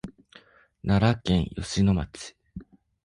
[0.81, 2.35] 奈良県吉野町